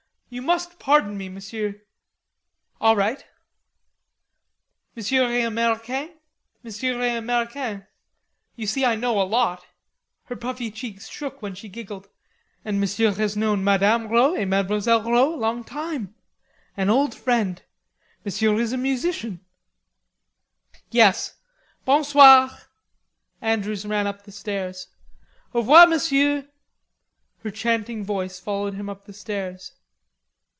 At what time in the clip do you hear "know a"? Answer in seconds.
8.95-9.27